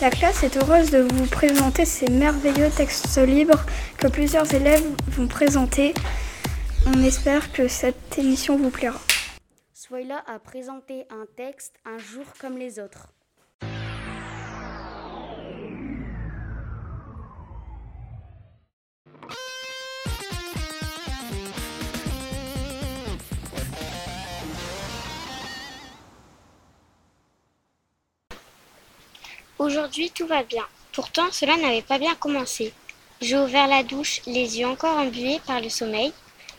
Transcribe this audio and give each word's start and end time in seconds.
La 0.00 0.08
classe 0.08 0.44
est 0.44 0.56
heureuse 0.56 0.90
de 0.90 1.00
vous 1.00 1.26
présenter 1.26 1.84
ces 1.84 2.08
merveilleux 2.08 2.70
textes 2.74 3.18
libres 3.18 3.66
que 3.98 4.08
plusieurs 4.08 4.54
élèves 4.54 4.82
vont 5.08 5.28
présenter. 5.28 5.92
On 6.86 7.04
espère 7.04 7.52
que 7.52 7.68
cette 7.68 8.16
émission 8.16 8.56
vous 8.56 8.70
plaira. 8.70 8.98
Soyla 9.74 10.24
a 10.26 10.38
présenté 10.38 11.04
un 11.10 11.26
texte 11.36 11.74
un 11.84 11.98
jour 11.98 12.24
comme 12.40 12.56
les 12.56 12.78
autres. 12.78 13.08
Aujourd'hui 29.60 30.10
tout 30.10 30.26
va 30.26 30.42
bien. 30.42 30.64
Pourtant 30.90 31.30
cela 31.32 31.54
n'avait 31.58 31.82
pas 31.82 31.98
bien 31.98 32.14
commencé. 32.14 32.72
J'ai 33.20 33.36
ouvert 33.36 33.68
la 33.68 33.82
douche, 33.82 34.22
les 34.24 34.58
yeux 34.58 34.66
encore 34.66 34.96
embués 34.96 35.38
par 35.46 35.60
le 35.60 35.68
sommeil. 35.68 36.14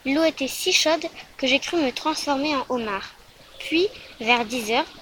L'eau 0.05 0.23
était 0.23 0.47
si 0.47 0.71
chaude 0.71 1.07
que 1.35 1.47
j'ai 1.47 1.57
cru 1.57 1.77
me 1.77 1.91
transformer 1.91 2.55
en 2.55 2.63
homard. 2.69 3.09
Puis, 3.57 3.87
vers 4.19 4.45
10 4.45 4.71
heures, 4.73 4.93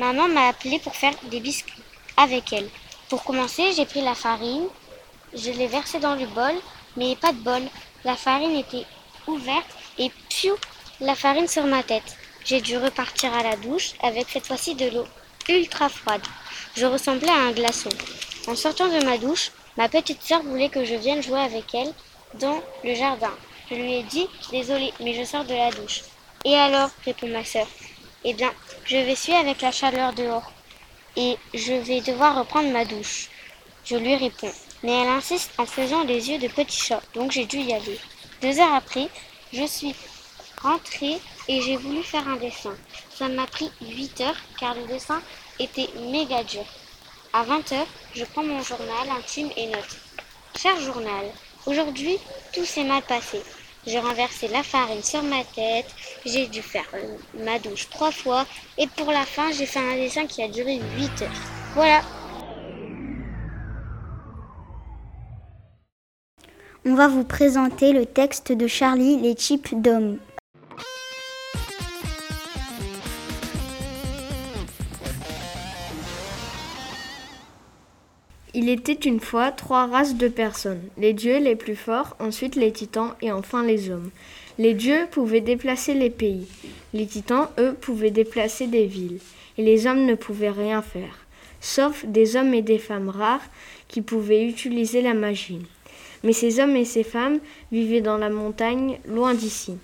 maman 0.00 0.26
m'a 0.26 0.48
appelé 0.48 0.80
pour 0.80 0.96
faire 0.96 1.14
des 1.30 1.38
biscuits 1.38 1.84
avec 2.16 2.52
elle. 2.52 2.68
Pour 3.08 3.22
commencer, 3.22 3.70
j'ai 3.72 3.86
pris 3.86 4.00
la 4.00 4.16
farine, 4.16 4.66
je 5.32 5.52
l'ai 5.52 5.68
versée 5.68 6.00
dans 6.00 6.16
le 6.16 6.26
bol, 6.26 6.56
mais 6.96 7.14
pas 7.14 7.30
de 7.30 7.38
bol. 7.38 7.62
La 8.02 8.16
farine 8.16 8.56
était 8.56 8.86
ouverte 9.28 9.70
et 9.96 10.10
piou, 10.28 10.56
la 10.98 11.14
farine 11.14 11.46
sur 11.46 11.66
ma 11.66 11.84
tête. 11.84 12.16
J'ai 12.44 12.60
dû 12.60 12.76
repartir 12.78 13.32
à 13.32 13.44
la 13.44 13.54
douche 13.54 13.92
avec 14.02 14.28
cette 14.28 14.48
fois-ci 14.48 14.74
de 14.74 14.88
l'eau 14.88 15.06
ultra 15.48 15.88
froide. 15.88 16.22
Je 16.76 16.86
ressemblais 16.86 17.30
à 17.30 17.46
un 17.48 17.52
glaçon. 17.52 17.90
En 18.46 18.56
sortant 18.56 18.88
de 18.88 19.04
ma 19.04 19.18
douche, 19.18 19.50
ma 19.76 19.88
petite 19.88 20.22
sœur 20.22 20.42
voulait 20.42 20.68
que 20.68 20.84
je 20.84 20.94
vienne 20.94 21.22
jouer 21.22 21.40
avec 21.40 21.74
elle 21.74 21.92
dans 22.34 22.62
le 22.84 22.94
jardin. 22.94 23.32
Je 23.70 23.74
lui 23.76 23.94
ai 23.94 24.02
dit 24.02 24.26
Désolée, 24.50 24.92
mais 25.00 25.14
je 25.14 25.24
sors 25.24 25.44
de 25.44 25.54
la 25.54 25.70
douche. 25.70 26.02
Et 26.44 26.54
alors 26.54 26.90
répond 27.04 27.28
ma 27.28 27.44
sœur. 27.44 27.66
Eh 28.24 28.34
bien, 28.34 28.52
je 28.84 28.96
vais 28.96 29.14
suivre 29.14 29.38
avec 29.38 29.62
la 29.62 29.72
chaleur 29.72 30.12
dehors. 30.12 30.52
Et 31.16 31.36
je 31.54 31.72
vais 31.72 32.00
devoir 32.00 32.38
reprendre 32.38 32.70
ma 32.70 32.84
douche. 32.84 33.28
Je 33.84 33.96
lui 33.96 34.16
réponds. 34.16 34.52
Mais 34.82 34.92
elle 34.92 35.08
insiste 35.08 35.52
en 35.58 35.66
faisant 35.66 36.02
les 36.04 36.30
yeux 36.30 36.38
de 36.38 36.48
petit 36.48 36.76
chat, 36.76 37.00
donc 37.14 37.30
j'ai 37.30 37.46
dû 37.46 37.58
y 37.58 37.72
aller. 37.72 37.98
Deux 38.40 38.58
heures 38.58 38.74
après, 38.74 39.08
je 39.52 39.64
suis 39.64 39.94
rentrée 40.60 41.18
et 41.46 41.60
j'ai 41.60 41.76
voulu 41.76 42.02
faire 42.02 42.26
un 42.26 42.36
dessin. 42.36 42.74
Ça 43.22 43.28
m'a 43.28 43.46
pris 43.46 43.70
8 43.80 44.20
heures 44.22 44.42
car 44.58 44.74
le 44.74 44.84
dessin 44.88 45.22
était 45.60 45.88
méga 46.10 46.42
dur. 46.42 46.64
À 47.32 47.44
20 47.44 47.70
heures, 47.70 47.86
je 48.16 48.24
prends 48.24 48.42
mon 48.42 48.60
journal 48.62 49.10
intime 49.16 49.48
et 49.56 49.68
note. 49.68 49.96
Cher 50.56 50.76
journal, 50.80 51.26
aujourd'hui 51.64 52.18
tout 52.52 52.64
s'est 52.64 52.82
mal 52.82 53.00
passé. 53.02 53.40
J'ai 53.86 54.00
renversé 54.00 54.48
la 54.48 54.64
farine 54.64 55.04
sur 55.04 55.22
ma 55.22 55.44
tête, 55.44 55.86
j'ai 56.26 56.48
dû 56.48 56.62
faire 56.62 56.88
ma 57.38 57.60
douche 57.60 57.88
trois 57.90 58.10
fois, 58.10 58.44
et 58.76 58.88
pour 58.88 59.12
la 59.12 59.24
fin, 59.24 59.52
j'ai 59.52 59.66
fait 59.66 59.78
un 59.78 59.94
dessin 59.94 60.26
qui 60.26 60.42
a 60.42 60.48
duré 60.48 60.80
8 60.96 61.22
heures. 61.22 61.30
Voilà. 61.76 62.00
On 66.84 66.96
va 66.96 67.06
vous 67.06 67.22
présenter 67.22 67.92
le 67.92 68.04
texte 68.04 68.50
de 68.50 68.66
Charlie, 68.66 69.20
les 69.20 69.34
chips 69.34 69.74
d'hommes. 69.74 70.18
Il 78.54 78.68
était 78.68 78.92
une 78.92 79.20
fois 79.20 79.50
trois 79.50 79.86
races 79.86 80.16
de 80.16 80.28
personnes, 80.28 80.82
les 80.98 81.14
dieux 81.14 81.38
les 81.38 81.56
plus 81.56 81.74
forts, 81.74 82.16
ensuite 82.20 82.54
les 82.54 82.70
titans 82.70 83.14
et 83.22 83.32
enfin 83.32 83.64
les 83.64 83.88
hommes. 83.88 84.10
Les 84.58 84.74
dieux 84.74 85.06
pouvaient 85.10 85.40
déplacer 85.40 85.94
les 85.94 86.10
pays, 86.10 86.46
les 86.92 87.06
titans, 87.06 87.48
eux, 87.58 87.72
pouvaient 87.72 88.10
déplacer 88.10 88.66
des 88.66 88.84
villes, 88.84 89.20
et 89.56 89.62
les 89.62 89.86
hommes 89.86 90.04
ne 90.04 90.14
pouvaient 90.14 90.50
rien 90.50 90.82
faire, 90.82 91.24
sauf 91.62 92.04
des 92.04 92.36
hommes 92.36 92.52
et 92.52 92.60
des 92.60 92.76
femmes 92.76 93.08
rares 93.08 93.48
qui 93.88 94.02
pouvaient 94.02 94.46
utiliser 94.46 95.00
la 95.00 95.14
magie. 95.14 95.62
Mais 96.22 96.34
ces 96.34 96.60
hommes 96.60 96.76
et 96.76 96.84
ces 96.84 97.04
femmes 97.04 97.38
vivaient 97.72 98.02
dans 98.02 98.18
la 98.18 98.28
montagne, 98.28 98.98
loin 99.08 99.32
d'ici. 99.32 99.78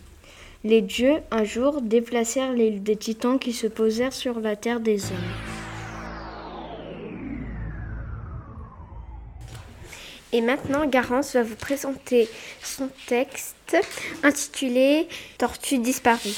Les 0.62 0.82
dieux, 0.82 1.16
un 1.30 1.44
jour, 1.44 1.80
déplacèrent 1.80 2.52
les 2.52 2.72
des 2.72 2.96
titans 2.96 3.38
qui 3.38 3.54
se 3.54 3.66
posèrent 3.66 4.12
sur 4.12 4.40
la 4.40 4.56
terre 4.56 4.80
des 4.80 5.06
hommes. 5.06 5.47
Et 10.32 10.42
maintenant, 10.42 10.86
Garance 10.86 11.34
va 11.34 11.42
vous 11.42 11.56
présenter 11.56 12.28
son 12.62 12.90
texte 13.06 13.76
intitulé 14.22 15.08
Tortue 15.38 15.78
disparue. 15.78 16.34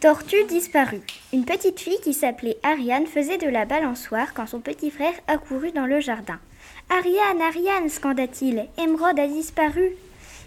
Tortue 0.00 0.44
disparue. 0.44 1.00
Une 1.32 1.44
petite 1.44 1.80
fille 1.80 1.98
qui 2.04 2.14
s'appelait 2.14 2.58
Ariane 2.62 3.06
faisait 3.06 3.38
de 3.38 3.48
la 3.48 3.64
balançoire 3.64 4.34
quand 4.34 4.46
son 4.46 4.60
petit 4.60 4.92
frère 4.92 5.14
accourut 5.26 5.72
dans 5.72 5.86
le 5.86 5.98
jardin. 5.98 6.38
Ariane, 6.88 7.42
Ariane, 7.42 7.88
scanda-t-il, 7.88 8.68
Émeraude 8.78 9.18
a 9.18 9.26
disparu. 9.26 9.96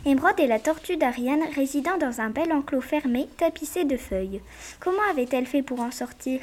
Émeraude 0.06 0.40
est 0.40 0.48
la 0.48 0.60
tortue 0.60 0.96
d'Ariane 0.96 1.44
résidant 1.56 1.98
dans 1.98 2.22
un 2.22 2.30
bel 2.30 2.54
enclos 2.54 2.80
fermé 2.80 3.28
tapissé 3.36 3.84
de 3.84 3.98
feuilles. 3.98 4.40
Comment 4.80 5.02
avait-elle 5.12 5.46
fait 5.46 5.62
pour 5.62 5.82
en 5.82 5.92
sortir? 5.92 6.40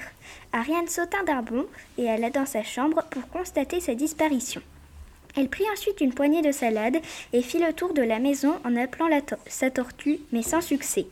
Ariane 0.53 0.89
sauta 0.89 1.23
d'un 1.23 1.41
bond 1.41 1.65
et 1.97 2.11
alla 2.11 2.29
dans 2.29 2.45
sa 2.45 2.63
chambre 2.63 3.03
pour 3.11 3.27
constater 3.29 3.81
sa 3.81 3.95
disparition. 3.95 4.61
Elle 5.37 5.49
prit 5.49 5.65
ensuite 5.73 6.03
une 6.03 6.13
poignée 6.13 6.43
de 6.43 6.53
salade 6.53 6.99
et 7.33 7.41
fit 7.41 7.59
le 7.59 7.73
tour 7.73 7.95
de 7.95 8.03
la 8.03 8.19
maison 8.19 8.55
en 8.65 8.77
appelant 8.77 9.09
sa 9.47 9.71
tortue, 9.71 10.21
mais 10.33 10.43
sans 10.43 10.61
succès. 10.61 11.07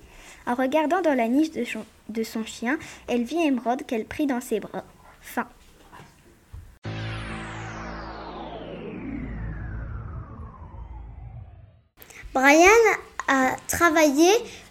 En 0.47 0.55
regardant 0.55 1.01
dans 1.01 1.15
la 1.15 1.29
niche 1.29 1.53
de 1.53 1.65
son, 1.65 1.85
de 2.11 2.23
son 2.23 2.45
chien, 2.45 2.79
elle 3.09 3.25
vit 3.25 3.43
Émeraude 3.43 3.87
qu'elle 3.87 4.05
prit 4.05 4.27
dans 4.27 4.43
ses 4.43 4.61
bras. 4.61 4.85
Fin. 5.23 5.47
Brian 12.35 12.67
a 13.29 13.55
travaillé 13.69 14.29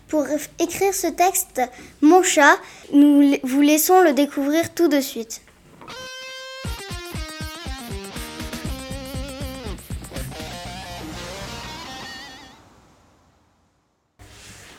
pour 0.10 0.26
écrire 0.60 0.94
ce 0.94 1.08
texte 1.08 1.62
Mon 2.02 2.22
chat. 2.22 2.58
Nous 2.92 3.38
vous 3.42 3.62
laissons 3.62 4.02
le 4.02 4.12
découvrir 4.12 4.74
tout 4.74 4.90
de 4.90 5.00
suite. 5.00 5.42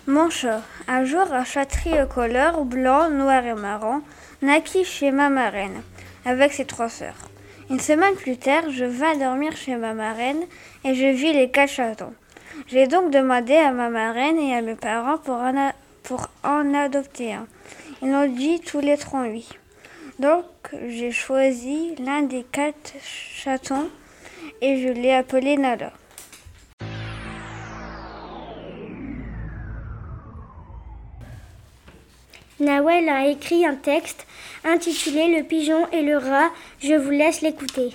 Mon 0.07 0.29
chat. 0.29 0.61
Un 0.87 1.07
jour, 1.07 1.33
un 1.33 1.45
chat 1.45 1.65
tricolore, 1.65 2.67
blanc, 2.67 3.09
noir 3.09 3.47
et 3.47 3.55
marron, 3.55 4.03
naquit 4.43 4.85
chez 4.85 5.11
ma 5.11 5.31
marraine, 5.31 5.81
avec 6.27 6.53
ses 6.53 6.67
trois 6.67 6.91
sœurs. 6.91 7.31
Une 7.71 7.81
semaine 7.81 8.15
plus 8.15 8.37
tard, 8.37 8.65
je 8.69 8.85
vins 8.85 9.17
dormir 9.17 9.57
chez 9.57 9.77
ma 9.77 9.95
marraine 9.95 10.43
et 10.85 10.95
je 10.95 11.07
vis 11.07 11.33
les 11.33 11.51
quatre. 11.51 11.81
J'ai 12.67 12.87
donc 12.87 13.11
demandé 13.11 13.55
à 13.57 13.73
ma 13.73 13.91
marraine 13.91 14.39
et 14.39 14.55
à 14.55 14.63
mes 14.63 14.75
parents 14.75 15.19
pour 15.19 16.29
en, 16.43 16.75
adopter 16.75 17.35
un. 17.35 17.47
Ils 18.01 18.09
m'ont 18.09 18.27
dit 18.27 18.61
tous 18.61 18.81
les 18.81 18.97
trois 18.97 19.23
oui. 19.23 19.47
Donc, 20.19 20.45
j'ai 20.89 21.13
choisi 21.13 21.95
l'un 21.97 22.23
des 22.23 22.43
quatre 22.43 22.95
chatons 23.03 23.91
et 24.63 24.81
je 24.81 24.89
l'ai 24.89 25.13
appelé 25.13 25.59
Nala. 25.59 25.93
Nawel 32.61 33.09
a 33.11 33.27
écrit 33.27 33.67
un 33.67 33.75
texte 33.75 34.27
intitulé 34.65 35.37
Le 35.37 35.45
pigeon 35.45 35.87
et 35.93 36.01
le 36.01 36.17
rat. 36.17 36.51
Je 36.81 36.95
vous 36.95 37.11
laisse 37.11 37.43
l'écouter. 37.43 37.91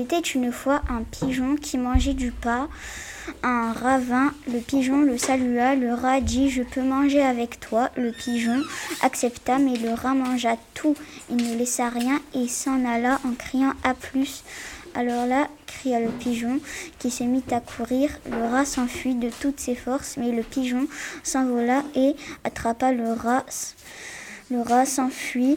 Était 0.00 0.18
une 0.18 0.52
fois 0.52 0.82
un 0.88 1.02
pigeon 1.02 1.56
qui 1.56 1.78
mangeait 1.78 2.14
du 2.14 2.32
pain. 2.32 2.68
Un 3.42 3.72
ravin, 3.72 4.32
le 4.52 4.58
pigeon 4.58 5.02
le 5.02 5.18
salua, 5.18 5.74
le 5.74 5.94
rat 5.94 6.20
dit 6.20 6.50
Je 6.50 6.62
peux 6.62 6.82
manger 6.82 7.22
avec 7.22 7.60
toi. 7.60 7.90
Le 7.96 8.10
pigeon 8.10 8.62
accepta, 9.02 9.58
mais 9.58 9.76
le 9.76 9.92
rat 9.92 10.14
mangea 10.14 10.56
tout. 10.74 10.96
Il 11.30 11.36
ne 11.36 11.56
laissa 11.56 11.88
rien 11.88 12.20
et 12.34 12.48
s'en 12.48 12.84
alla 12.84 13.20
en 13.24 13.34
criant 13.34 13.74
à 13.84 13.94
plus. 13.94 14.42
Alors 14.94 15.26
là, 15.26 15.46
cria 15.66 16.00
le 16.00 16.08
pigeon 16.08 16.58
qui 16.98 17.10
se 17.10 17.22
mit 17.22 17.44
à 17.52 17.60
courir. 17.60 18.10
Le 18.28 18.50
rat 18.50 18.64
s'enfuit 18.64 19.14
de 19.14 19.30
toutes 19.40 19.60
ses 19.60 19.76
forces, 19.76 20.16
mais 20.16 20.32
le 20.32 20.42
pigeon 20.42 20.88
s'envola 21.22 21.84
et 21.94 22.16
attrapa 22.42 22.92
le 22.92 23.12
rat. 23.12 23.44
Le 24.50 24.62
rat 24.62 24.86
s'enfuit 24.86 25.56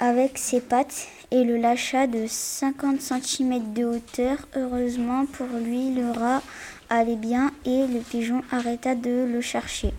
avec 0.00 0.38
ses 0.38 0.60
pattes 0.60 1.08
et 1.30 1.44
le 1.44 1.56
lâcha 1.56 2.06
de 2.06 2.26
50 2.26 3.00
cm 3.00 3.72
de 3.72 3.84
hauteur. 3.84 4.38
Heureusement 4.56 5.26
pour 5.26 5.46
lui, 5.62 5.92
le 5.94 6.10
rat 6.10 6.42
allait 6.88 7.16
bien 7.16 7.50
et 7.64 7.86
le 7.86 8.00
pigeon 8.00 8.42
arrêta 8.50 8.94
de 8.94 9.26
le 9.30 9.40
chercher. 9.40 9.92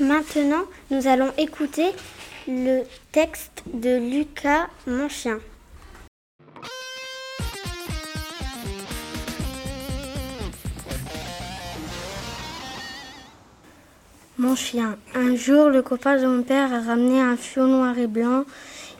Maintenant, 0.00 0.64
nous 0.90 1.06
allons 1.06 1.32
écouter 1.38 1.92
le 2.48 2.82
texte 3.12 3.62
de 3.72 3.96
Lucas, 3.96 4.66
mon 4.86 5.08
chien. 5.08 5.38
Chien. 14.54 14.98
Un 15.14 15.34
jour, 15.34 15.70
le 15.70 15.80
copain 15.80 16.20
de 16.20 16.26
mon 16.26 16.42
père 16.42 16.72
a 16.72 16.80
ramené 16.80 17.20
un 17.20 17.36
fion 17.36 17.66
noir 17.66 17.98
et 17.98 18.06
blanc. 18.06 18.44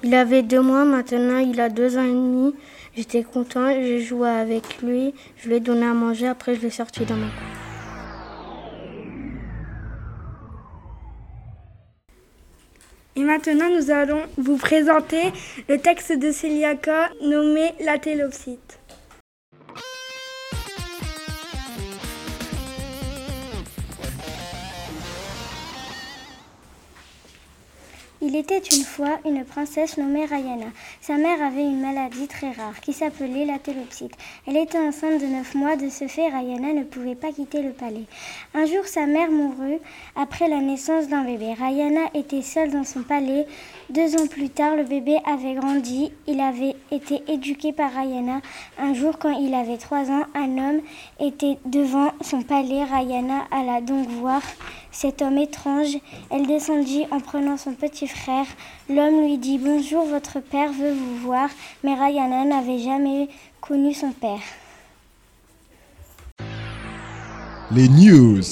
Il 0.03 0.15
avait 0.15 0.43
deux 0.43 0.63
mois, 0.63 0.85
maintenant 0.87 1.37
il 1.39 1.61
a 1.61 1.69
deux 1.69 1.99
ans 1.99 2.05
et 2.05 2.09
demi. 2.09 2.55
J'étais 2.97 3.23
content, 3.23 3.71
j'ai 3.71 4.01
joué 4.01 4.29
avec 4.29 4.81
lui, 4.83 5.13
je 5.37 5.49
lui 5.49 5.57
ai 5.57 5.61
donné 5.61 5.85
à 5.85 5.93
manger, 5.93 6.29
après 6.29 6.55
je 6.55 6.63
l'ai 6.63 6.71
sorti 6.71 7.05
dans 7.05 7.17
mon 7.17 7.27
coin. 7.27 7.47
Et 13.17 13.23
maintenant, 13.23 13.69
nous 13.71 13.91
allons 13.91 14.23
vous 14.39 14.57
présenter 14.57 15.33
le 15.69 15.79
texte 15.79 16.19
de 16.19 16.33
Céliaca 16.33 17.11
nommé 17.23 17.73
La 17.85 17.99
télopsite. 17.99 18.81
Il 28.27 28.37
était 28.37 28.57
une 28.57 28.85
fois 28.85 29.19
une 29.27 29.45
princesse 29.45 29.99
nommée 29.99 30.25
Rayana. 30.25 30.69
Sa 31.03 31.19
mère 31.19 31.43
avait 31.43 31.61
une 31.61 31.83
maladie 31.83 32.27
très 32.27 32.53
rare 32.53 32.81
qui 32.81 32.95
s'appelait 32.95 33.45
la 33.45 33.59
télopsite. 33.59 34.13
Elle 34.47 34.57
était 34.57 34.79
enceinte 34.79 35.21
de 35.21 35.27
neuf 35.27 35.55
mois. 35.55 35.77
De 35.77 35.91
ce 35.91 36.09
fait, 36.09 36.31
Rayana 36.31 36.73
ne 36.73 36.85
pouvait 36.85 37.17
pas 37.17 37.33
quitter 37.33 37.61
le 37.61 37.73
palais. 37.73 38.07
Un 38.55 38.65
jour, 38.65 38.87
sa 38.87 39.05
mère 39.05 39.31
mourut 39.31 39.79
après 40.17 40.49
la 40.49 40.63
naissance 40.63 41.09
d'un 41.09 41.23
bébé. 41.23 41.53
Rayana 41.53 42.01
était 42.15 42.41
seule 42.41 42.71
dans 42.71 42.85
son 42.85 43.03
palais. 43.03 43.47
Deux 43.91 44.15
ans 44.17 44.27
plus 44.27 44.49
tard, 44.49 44.75
le 44.75 44.85
bébé 44.85 45.19
avait 45.27 45.53
grandi. 45.53 46.11
Il 46.27 46.41
avait 46.41 46.77
été 46.91 47.23
éduqué 47.29 47.75
par 47.75 47.93
Rayana. 47.93 48.41
Un 48.79 48.95
jour, 48.95 49.19
quand 49.19 49.39
il 49.39 49.53
avait 49.53 49.77
trois 49.77 50.11
ans, 50.11 50.25
un 50.35 50.57
homme 50.57 50.81
était 51.21 51.59
devant 51.67 52.11
son 52.23 52.41
palais. 52.41 52.85
Rayana 52.85 53.45
alla 53.51 53.83
donc 53.83 54.09
voir 54.09 54.41
cet 54.95 55.21
homme 55.21 55.39
étrange. 55.39 55.97
Elle 56.31 56.47
descendit 56.47 57.05
en 57.11 57.21
prenant 57.21 57.57
son 57.57 57.73
petit 57.73 58.07
frère. 58.07 58.47
L'homme 58.89 59.27
lui 59.27 59.39
dit 59.39 59.59
Bonjour, 59.59 60.07
votre 60.07 60.41
père 60.41 60.73
veut 60.73 60.93
vous 60.93 61.17
voir. 61.17 61.51
Mais 61.83 61.95
Rayana 61.95 62.45
n'avait 62.45 62.79
jamais 62.79 63.29
connu 63.61 63.93
son 63.93 64.13
père. 64.13 64.41
Les 67.73 67.89
news. 67.89 68.43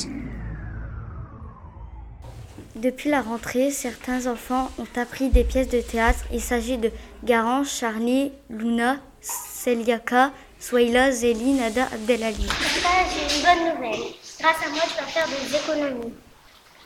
Depuis 2.75 3.11
la 3.11 3.21
rentrée, 3.21 3.71
certains 3.71 4.27
enfants 4.27 4.69
ont 4.79 5.01
appris 5.01 5.29
des 5.29 5.45
pièces 5.45 5.69
de 5.69 5.81
théâtre. 5.81 6.25
Il 6.33 6.41
s'agit 6.41 6.79
de 6.79 6.91
Garance, 7.23 7.79
Charlie, 7.79 8.33
Luna, 8.51 8.97
Celiaka, 9.21 10.33
Swaila, 10.59 11.13
Zélie, 11.13 11.53
Nada, 11.53 11.87
Abdelali. 11.93 12.49
j'ai 12.49 13.37
une 13.37 13.43
bonne 13.43 13.75
nouvelle. 13.75 14.01
Grâce 14.41 14.57
à 14.67 14.71
moi, 14.71 14.81
tu 14.89 14.97
vas 14.97 15.07
faire 15.07 15.29
des 15.29 15.57
économies. 15.57 16.13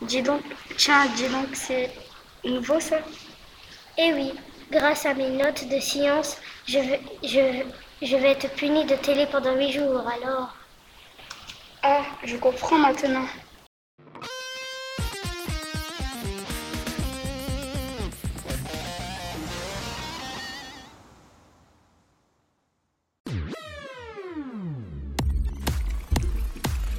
Dis 0.02 0.22
donc, 0.22 0.42
tiens, 0.76 1.06
dis 1.16 1.28
donc, 1.28 1.48
c'est 1.54 1.90
nouveau 2.44 2.78
ça 2.80 2.98
Eh 3.96 4.12
oui, 4.12 4.34
grâce 4.70 5.06
à 5.06 5.14
mes 5.14 5.30
notes 5.30 5.66
de 5.68 5.80
science, 5.80 6.36
je 6.66 6.78
vais, 6.78 7.00
vais 8.02 8.30
être 8.30 8.54
punie 8.56 8.84
de 8.84 8.94
télé 8.96 9.26
pendant 9.26 9.54
huit 9.56 9.72
jours, 9.72 10.04
alors. 10.06 10.54
Ah, 11.82 12.02
je 12.24 12.36
comprends 12.36 12.78
maintenant. 12.78 13.26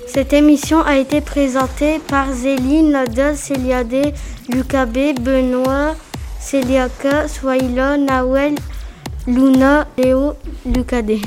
Cette 0.08 0.32
émission 0.32 0.82
a 0.82 0.98
été 0.98 1.20
présentée 1.20 2.00
par 2.00 2.32
Zéline, 2.32 2.92
Nada, 2.92 3.36
Céliade, 3.36 4.14
Lucas 4.50 4.86
B, 4.86 5.20
Benoît, 5.20 5.96
Céliaka, 6.40 7.28
Swaila, 7.28 7.98
Nawel, 7.98 8.56
Luna, 9.28 9.86
Léo, 9.98 10.34
Lucadé. 10.66 11.20